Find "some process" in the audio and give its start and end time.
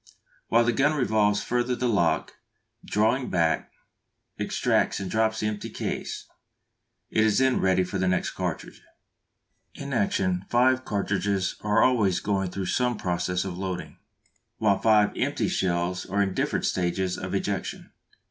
12.65-13.45